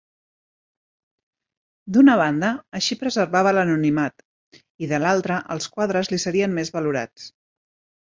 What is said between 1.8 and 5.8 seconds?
D'una banda, així preservava l'anonimat i, de l'altra, els